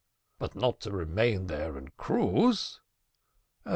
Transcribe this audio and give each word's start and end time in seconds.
"But 0.39 0.55
not 0.55 0.79
to 0.81 0.91
remain 0.91 1.45
there 1.45 1.77
and 1.77 1.95
cruise?" 1.95 2.81